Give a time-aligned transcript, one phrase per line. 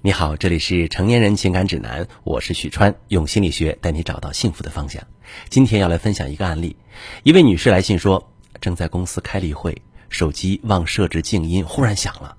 [0.00, 5.02] 你好，这里是成年人情感指南，我是许川，用心理学带你找到幸福的方向。
[5.48, 6.76] 今天要来分享一个案例，
[7.24, 8.30] 一位女士来信说，
[8.60, 12.36] 正在公司开例会，手机忘设置静音，忽然响了，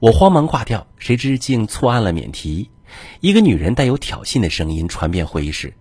[0.00, 2.70] 我慌忙挂掉，谁知竟错按了免提。
[3.20, 5.74] 一个女人带有挑衅的声音传遍会议室：“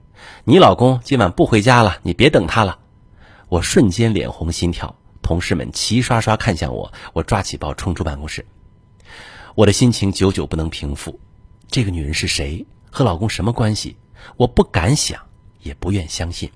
[0.45, 2.77] 你老公今晚不回家了，你别等他了。”
[3.49, 8.45] 我瞬间脸红心跳，同事们齐刷刷看向我，我抓起包冲出办公室。
[9.55, 11.17] 我的心情久久不能平复，
[11.71, 12.65] 这个女人是谁？
[12.91, 13.95] 和老公什么关系？
[14.35, 15.17] 我不敢想，
[15.61, 16.51] 也不愿相信。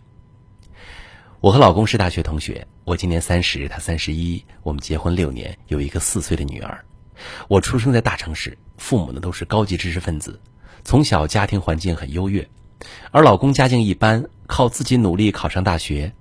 [1.40, 6.84] 我和老公是大学同学，我今年三十，他三十一，我们结婚六年，有一个四岁的女儿。
[7.48, 10.38] 我出生在大城市，父母呢都是高级知识分子，
[10.84, 12.46] 从小家庭环境很优越，
[13.12, 16.14] 而老公家境一般，靠自己努力考上大学。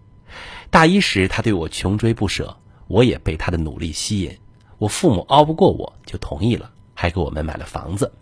[0.70, 4.38] 大一时，他对我穷追不舍，我也被他的努力吸引。
[4.78, 8.12] 我父母拗不过我，就同意了，还给我们买了房子。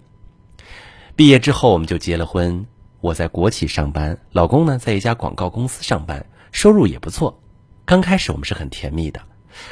[1.15, 2.67] 毕业之后，我们就结了婚。
[3.01, 7.41] 我在国企上班，老公呢在一家广告公司上班，收入也不错。
[7.85, 9.21] 刚开始我们是很甜蜜的，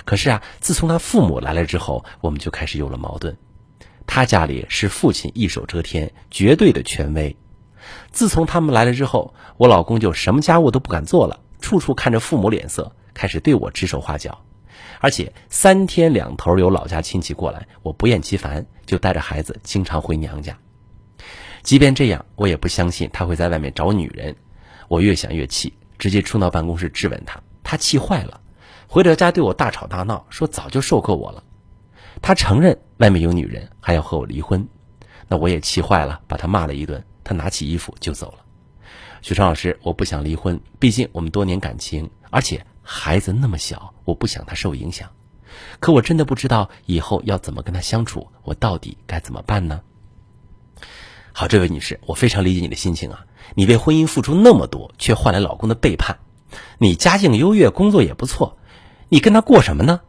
[0.04, 3.36] 可是啊，自从他父母来了之后，我们就开始有了矛盾。
[4.06, 7.34] 他家里是父亲一手遮天，绝对的权威。
[8.10, 14.38] 自从他们来了之后，我老公就什么家务都不敢做了，处处看着父母脸色，开始对我指手画脚。
[15.00, 20.56] 而且三天两头有老家亲戚过来，我不厌其烦，就带着孩子经常回娘家。
[21.62, 24.34] 即便这样，我也不相信他会在外面找女人。
[24.88, 27.40] 我越想越气，直接冲到办公室质问他。
[27.62, 28.40] 他气坏了，
[28.86, 31.42] 回到家对我大吵大闹，说早就受够我了。
[32.22, 34.66] 他承认外面有女人，还要和我离婚。
[35.28, 37.02] 那我也气坏了，把他骂了一顿。
[37.22, 38.44] 他拿起衣服就走了。
[39.22, 42.64] 许昌老师，我不想离婚，毕竟我们多年感情，而且。
[42.84, 45.10] 孩子那么小，我不想他受影响，
[45.80, 49.80] 可我真的不知道以后要怎么跟他相处，我到底该怎么办呢？
[51.32, 53.26] 好，这位女士，我非常理解你的心情啊！
[53.54, 56.18] 你为婚姻付出那么多，却换来老公的背叛，
[56.78, 58.58] 你家境优越，工作也不错，
[59.08, 60.02] 你跟他过什么呢？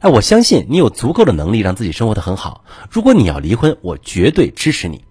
[0.00, 2.64] 哎，我相信你有足够的能力让自己生活的很好。
[2.90, 5.04] 如果你要离婚，我绝对支持你。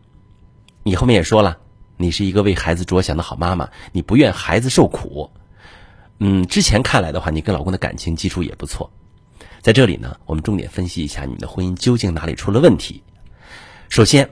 [0.84, 1.60] 你后面也说了，
[1.96, 5.32] 你是一个为孩子着想的好妈妈，你不愿孩子受苦。
[6.26, 8.90] 嗯，之前看来的话，你跟老公的感情基础也不错。
[9.60, 13.04] 在这里呢，我们重点分析一下你们的婚姻究竟哪里出了问题。
[13.90, 14.30] 首先，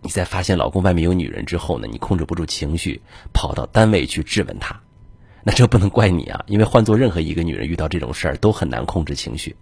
[0.00, 3.02] 你在发现老公外面有女人之后呢，你控制不住情绪，
[3.34, 4.80] 跑到单位去质问他。
[5.42, 9.54] 那这不能怪你啊，因为换做任何一个女人遇到这种事儿都很难控制情绪。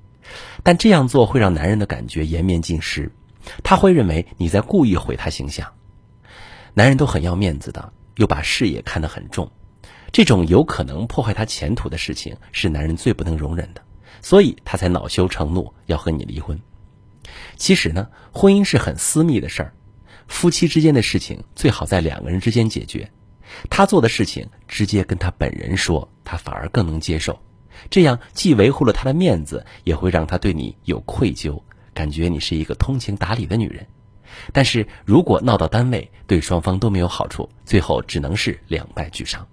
[0.62, 3.10] 但这样做会让男人的感觉颜面尽失，
[3.64, 5.72] 他会认为你在故意毁他形象。
[6.74, 9.50] 男人都很要面子的，又把事业看得很重。
[10.12, 13.82] 这种有可能破坏他前途的事情，是男人最不能容忍的，
[14.20, 16.60] 所以他才恼羞成怒要和你离婚。
[17.56, 19.72] 其实呢，婚姻是很私密的事儿，
[20.28, 23.10] 夫妻之间的事情最好在两个人之间解决。
[23.70, 27.38] 他做的事情直接跟他本人说，他反而更能接受。
[27.88, 31.58] 这样既维护了他的面子，也会让他对你有愧疚，
[31.94, 33.86] 感觉你是一个通情达理的女人。
[34.52, 39.46] 但是如果闹到单位，对双方都没有好处，最后只能是两败俱伤。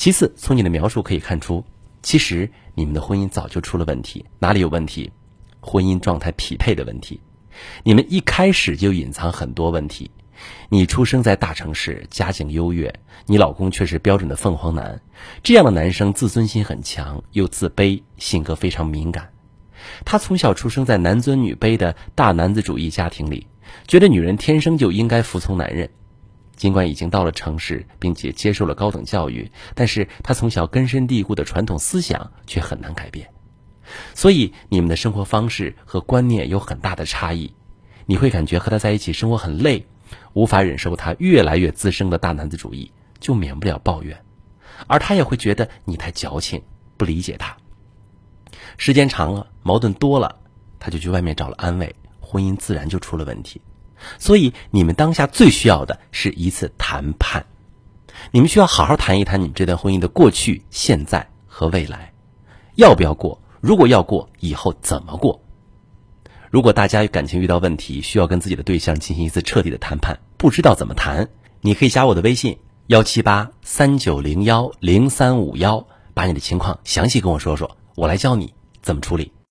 [0.00, 1.62] 其次，从你的描述可以看出，
[2.02, 4.24] 其实你们的婚姻早就出了问题。
[4.38, 5.12] 哪里有问题？
[5.60, 7.20] 婚姻状态匹配的问题。
[7.84, 10.10] 你们一开始就隐藏很多问题。
[10.70, 12.90] 你出生在大城市，家境优越，
[13.26, 14.98] 你老公却是标准的凤凰男。
[15.42, 19.28] 这样的男生自尊心很强，又自卑，性格非常敏感。
[20.06, 23.46] 他从小出生在男尊女卑的大男子主义家庭里，
[23.86, 25.90] 觉得女人天生就应该服从男人。
[26.60, 33.30] 尽管已经到了城市，并且接受了高等教育，但是他从小根深蒂固的传统思想却很难改变，
[34.14, 37.54] 所以你们的生活方式和观念有很大的差异。
[38.04, 39.86] 你会感觉和他在一起生活很累，
[40.34, 44.22] 无法忍受他越来越滋生的大男子主义，就免不了抱怨，
[44.86, 46.62] 而他也会觉得你太矫情，
[46.98, 47.56] 不理解他。
[48.76, 50.36] 时间长了，矛盾多了，
[50.78, 53.62] 他就去外面找了安慰，婚姻自然就出了问题。
[54.18, 57.46] 所以，你们当下最需要的是一次谈判。
[58.32, 62.12] 你们需要好好谈一谈你们这段婚姻的过去、现在和未来，
[62.74, 63.40] 要不要过？
[63.60, 65.40] 如果要过，以后怎么过？
[66.50, 71.28] 如果大家感情遇到问题，需要跟自己的对象进行一次彻底的谈判，不知道怎么谈，
[71.60, 72.58] 你可以加我的微信
[72.88, 78.52] 幺七八三九零幺零三五幺，把你的情况详细跟我说说，我来教你
[78.82, 79.32] 怎么处理。